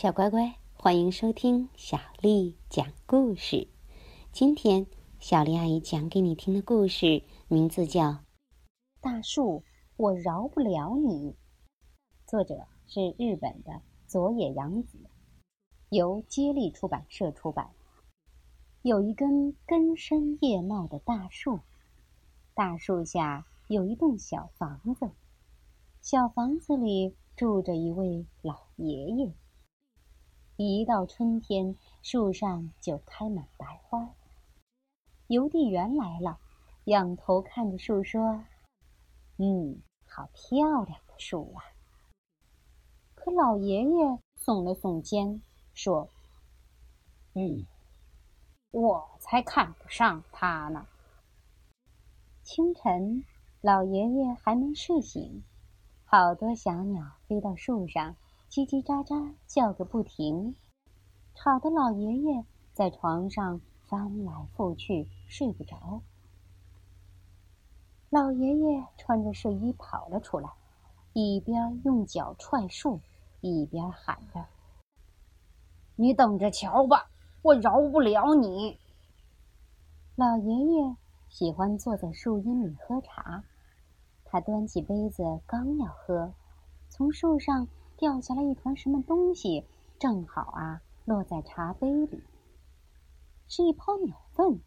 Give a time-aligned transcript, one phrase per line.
[0.00, 3.68] 小乖乖，欢迎收听小丽讲故事。
[4.32, 4.86] 今天，
[5.18, 8.04] 小丽阿姨讲给你听的故事名字叫
[9.02, 9.62] 《大树，
[9.98, 11.32] 我饶不了你》，
[12.26, 14.98] 作者是日本的佐野洋子，
[15.90, 17.70] 由接力出版社出版。
[18.80, 21.60] 有一根根深叶茂的大树，
[22.54, 25.10] 大树下有一栋小房子，
[26.00, 29.34] 小房子里住着一位老爷爷。
[30.66, 34.10] 一到春天，树上就开满白花。
[35.26, 36.38] 邮递员来了，
[36.84, 38.44] 仰头看着树说
[39.38, 41.64] ：“嗯，好漂亮的树啊！”
[43.16, 45.40] 可老爷爷耸了耸肩，
[45.72, 46.10] 说
[47.32, 47.64] ：“嗯，
[48.70, 50.86] 我才看不上它呢。”
[52.44, 53.24] 清晨，
[53.62, 55.42] 老爷爷还没睡醒，
[56.04, 58.14] 好多小鸟飞到树上。
[58.50, 60.56] 叽叽喳喳叫个不停，
[61.36, 66.02] 吵得老爷爷在床上翻来覆去睡不着。
[68.08, 70.50] 老爷爷穿着睡衣跑了出来，
[71.12, 72.98] 一边用脚踹树，
[73.40, 74.44] 一边喊着
[75.94, 77.08] ：“你等着瞧吧，
[77.42, 78.80] 我饶不了你！”
[80.18, 80.96] 老爷爷
[81.28, 83.44] 喜欢坐在树荫里喝茶，
[84.24, 86.32] 他端起杯子刚要喝，
[86.88, 87.68] 从树上。
[88.00, 89.66] 掉下来一团什么东西，
[89.98, 92.22] 正好啊落在茶杯里。
[93.46, 94.58] 是一泡鸟粪。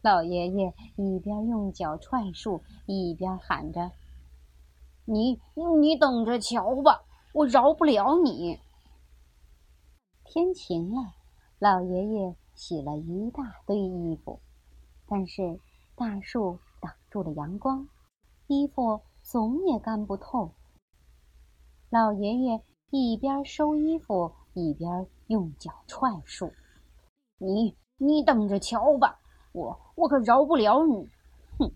[0.00, 3.92] 老爷爷一边用脚踹树，一边喊着
[5.04, 5.38] ：“你
[5.80, 8.58] 你等着瞧吧，我饶不了你！”
[10.24, 11.12] 天晴了，
[11.58, 14.40] 老爷爷洗了一大堆衣服，
[15.06, 15.60] 但是
[15.94, 17.86] 大树挡住了阳光，
[18.46, 20.50] 衣服总也干不透。
[21.92, 26.50] 老爷爷一边收衣服，一边用脚踹树。
[27.36, 29.20] 你你等着瞧吧，
[29.52, 31.06] 我我可饶不了你！
[31.58, 31.70] 哼！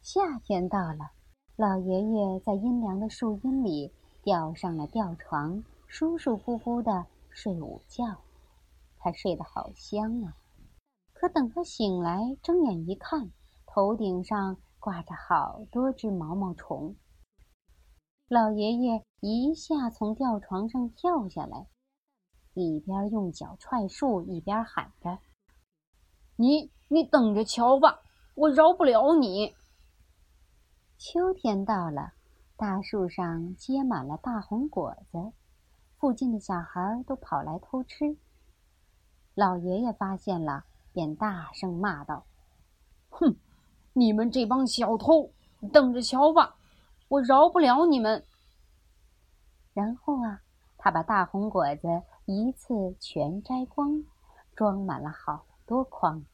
[0.00, 1.10] 夏天到了，
[1.56, 3.92] 老爷爷在阴凉的树荫里
[4.22, 8.02] 吊上了吊床，舒舒服服的睡午觉。
[8.96, 10.34] 他睡得好香啊！
[11.12, 13.30] 可等他醒来，睁眼一看，
[13.66, 16.96] 头顶上挂着好多只毛毛虫。
[18.32, 21.66] 老爷爷一下从吊床上跳下来，
[22.54, 25.18] 一边用脚踹树，一边喊着
[26.36, 28.00] ：“你你等着瞧吧，
[28.34, 29.54] 我饶不了你！”
[30.96, 32.14] 秋天到了，
[32.56, 35.32] 大树上结满了大红果子，
[35.98, 38.16] 附近的小孩都跑来偷吃。
[39.34, 40.64] 老爷爷发现了，
[40.94, 42.24] 便大声骂道
[43.12, 43.36] ：“哼，
[43.92, 45.28] 你们这帮小偷，
[45.70, 46.56] 等着瞧吧！”
[47.12, 48.24] 我饶不了你们。
[49.74, 50.40] 然后啊，
[50.78, 54.02] 他把大红果子一次全摘光，
[54.56, 56.24] 装满了好多筐。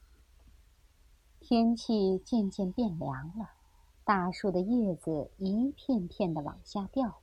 [1.41, 3.49] 天气渐渐变凉了，
[4.05, 7.19] 大树的叶子一片片的往下掉，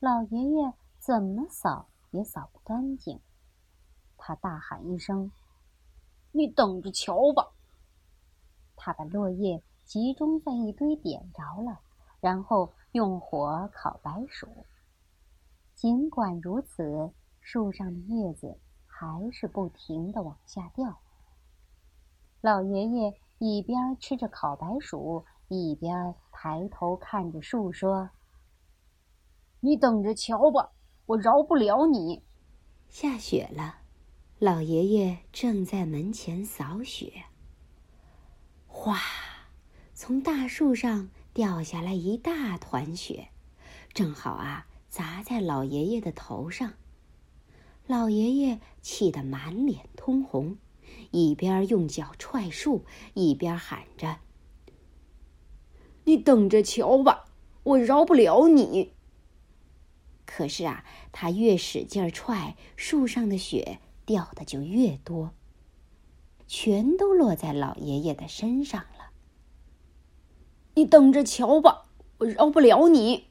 [0.00, 3.20] 老爷爷怎么扫也扫不干净。
[4.16, 5.30] 他大喊一声
[6.32, 7.52] ：“你等着瞧吧！”
[8.74, 11.78] 他把落叶集中在一堆，点着了。
[12.24, 14.48] 然后用火烤白薯。
[15.74, 17.12] 尽管如此，
[17.42, 20.98] 树上的叶子还是不停的往下掉。
[22.40, 28.08] 老爷爷一边吃着烤白薯，一边抬头看着树说
[29.60, 30.70] ：“你等着瞧吧，
[31.04, 32.24] 我饶不了你。”
[32.88, 33.80] 下雪了，
[34.38, 37.24] 老爷爷正在门前扫雪。
[38.66, 38.96] 哗，
[39.92, 41.10] 从大树上。
[41.34, 43.28] 掉下来一大团雪，
[43.92, 46.74] 正好啊砸在老爷爷的头上。
[47.88, 50.56] 老爷爷气得满脸通红，
[51.10, 52.84] 一边用脚踹树，
[53.14, 54.20] 一边喊着
[56.04, 57.24] ：“你等着瞧吧，
[57.64, 58.92] 我饶不了你！”
[60.24, 65.32] 可是啊，他越使劲踹，树上的雪掉的就越多，
[66.46, 69.10] 全都落在老爷爷的身上了。
[70.74, 71.86] 你等着瞧吧，
[72.18, 73.28] 我饶不了你！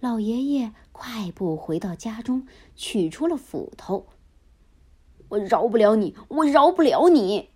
[0.00, 2.46] 老爷爷快步回到家中，
[2.76, 4.08] 取出了斧头。
[5.28, 7.48] 我饶不了你，我饶不了你！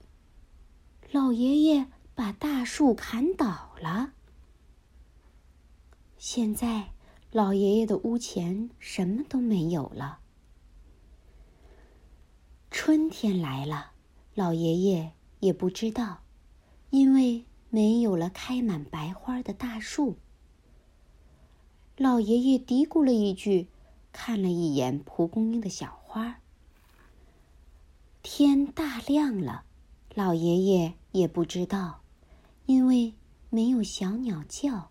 [1.12, 4.12] 老爷爷把大树砍倒了。
[6.16, 6.94] 现在，
[7.30, 10.20] 老爷爷的屋前什么都没有了。
[12.70, 13.92] 春天来了，
[14.34, 16.22] 老爷爷也不知道，
[16.88, 17.44] 因为。
[17.70, 20.16] 没有了开满白花的大树，
[21.96, 23.68] 老爷爷嘀咕了一句，
[24.10, 26.40] 看了一眼蒲公英的小花。
[28.22, 29.64] 天大亮了，
[30.14, 32.00] 老爷爷也不知道，
[32.64, 33.12] 因为
[33.50, 34.90] 没有小鸟叫。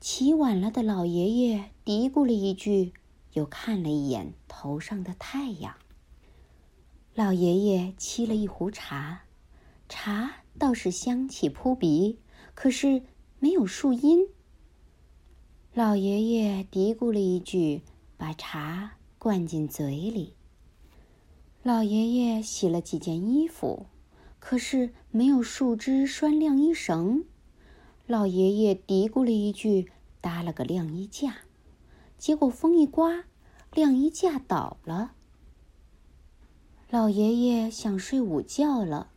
[0.00, 2.92] 起晚了的老爷爷嘀咕了一句，
[3.34, 5.76] 又看了一眼头上的太阳。
[7.14, 9.24] 老爷爷沏了一壶茶，
[9.88, 12.18] 茶倒是香气扑鼻，
[12.54, 13.02] 可是
[13.38, 14.26] 没有树荫。
[15.74, 17.82] 老爷爷嘀咕了一句，
[18.16, 20.34] 把茶灌进嘴里。
[21.62, 23.86] 老爷爷洗了几件衣服，
[24.38, 27.24] 可是没有树枝拴晾衣绳。
[28.06, 31.36] 老爷爷嘀咕了一句，搭了个晾衣架，
[32.18, 33.24] 结果风一刮，
[33.72, 35.12] 晾衣架倒了。
[36.90, 39.11] 老爷爷想睡午觉了，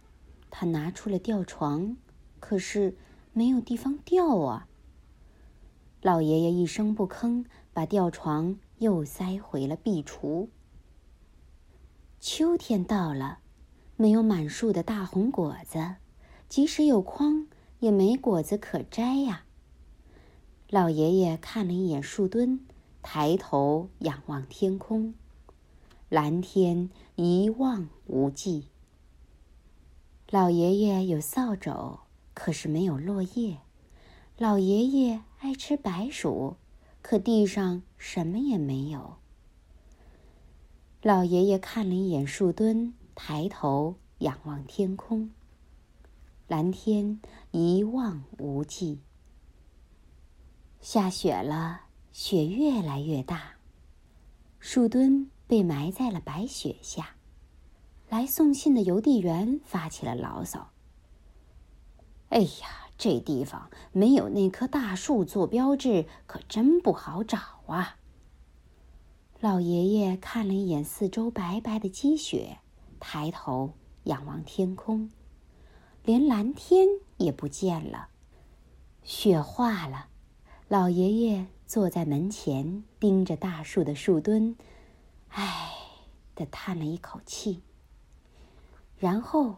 [0.49, 1.97] 他拿出了吊床，
[2.39, 2.95] 可是
[3.33, 4.67] 没有地方吊啊。
[6.01, 10.47] 老爷爷一声不吭，把吊床又塞回了壁橱。
[12.19, 13.39] 秋天到了，
[13.95, 15.95] 没有满树的大红果子，
[16.47, 17.47] 即使有筐，
[17.79, 19.45] 也没果子可摘呀。
[20.69, 22.59] 老爷爷看了一眼树墩，
[23.01, 25.13] 抬头仰望天空，
[26.09, 28.69] 蓝天一望无际。
[30.31, 31.99] 老爷爷有扫帚，
[32.33, 33.59] 可是没有落叶。
[34.37, 36.57] 老爷爷爱吃白薯，
[37.03, 39.17] 可地上什么也没有。
[41.03, 45.29] 老爷爷看了一眼树墩，抬头仰望天空。
[46.47, 49.01] 蓝天一望无际。
[50.81, 51.81] 下雪了，
[52.11, 53.57] 雪越来越大，
[54.59, 57.14] 树墩被埋在了白雪下。
[58.09, 60.69] 来送信的邮递员发起了牢骚
[62.29, 67.37] ：“哎呀，这地方没有那棵大树做标志，可真不好找
[67.67, 67.97] 啊！”
[69.41, 72.59] 老爷爷看了一眼四周白白的积雪，
[72.99, 73.73] 抬头
[74.03, 75.11] 仰望天空，
[76.03, 76.87] 连蓝天
[77.17, 78.07] 也不见了，
[79.03, 80.07] 雪化了。
[80.67, 84.55] 老爷爷坐在门前，盯着大树的树墩，
[85.29, 85.73] 唉
[86.33, 87.61] 的叹了一口气。
[89.05, 89.57] 然后，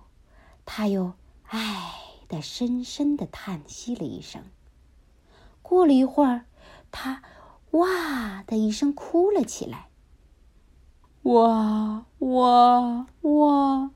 [0.66, 1.14] 他又
[1.46, 1.94] 唉
[2.28, 4.44] 的深深的叹息了一声。
[5.62, 6.44] 过了一会儿，
[6.92, 7.24] 他。
[7.72, 9.90] 哇的一声，哭了起来。
[11.24, 13.92] 哇哇哇！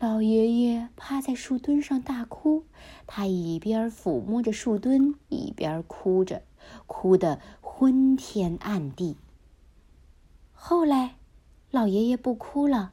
[0.00, 2.64] 老爷爷趴在树墩上大哭，
[3.06, 6.42] 他一边抚摸着树墩，一边哭着，
[6.86, 9.16] 哭得昏天暗地。
[10.52, 11.14] 后来，
[11.70, 12.92] 老爷爷不哭了，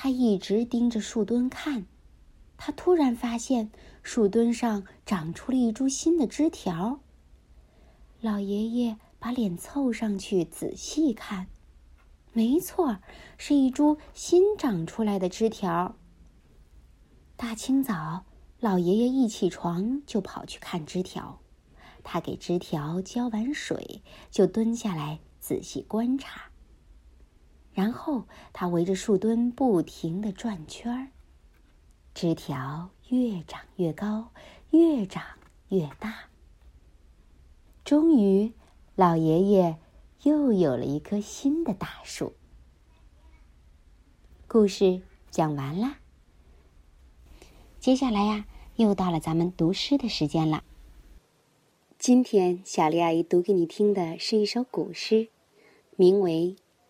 [0.00, 1.84] 他一直盯着树墩看。
[2.56, 7.00] 他突然发现树墩上长出了一株新的枝条。
[8.20, 11.48] 老爷爷把脸凑上去仔细看，
[12.32, 12.98] 没错，
[13.38, 15.96] 是一株新长出来的枝条。
[17.36, 18.24] 大清早，
[18.60, 21.40] 老爷爷一起床就跑去看枝条，
[22.04, 26.52] 他给枝条浇完水，就蹲下来仔细观察。
[27.78, 31.06] 然后他围着树墩不停的转圈儿，
[32.12, 34.32] 枝条越长越高，
[34.70, 35.22] 越长
[35.68, 36.24] 越大。
[37.84, 38.52] 终于，
[38.96, 39.78] 老爷爷
[40.24, 42.32] 又有了一棵新的大树。
[44.48, 46.00] 故事讲完啦。
[47.78, 48.44] 接下来呀，
[48.74, 50.64] 又到了咱们读诗的时间了。
[51.96, 55.28] 今天小丽阿姨读给你听的是一首古诗，
[55.94, 56.56] 名为《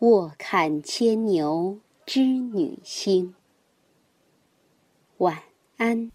[0.00, 3.34] 卧看牵牛织女星。
[5.18, 5.42] 晚
[5.76, 6.10] 安。